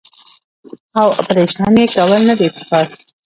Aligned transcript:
او 0.99 1.07
اپرېشن 1.19 1.73
ئې 1.79 1.85
کول 1.93 2.21
نۀ 2.27 2.33
دي 2.39 2.47
پکار- 2.55 2.87